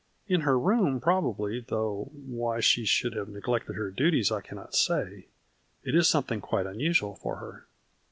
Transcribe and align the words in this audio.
""In 0.35 0.41
her 0.41 0.57
room 0.57 0.99
probably, 0.99 1.59
though 1.59 2.09
why 2.11 2.59
she 2.59 2.85
should 2.85 3.13
have 3.13 3.29
neglected 3.29 3.73
her 3.75 3.91
duties 3.91 4.31
I 4.31 4.41
cannot 4.41 4.73
say. 4.73 5.27
It 5.83 5.93
is 5.93 6.09
something 6.09 6.41
quite 6.41 6.65
unusual 6.65 7.13
for 7.13 7.35
her." 7.35 7.67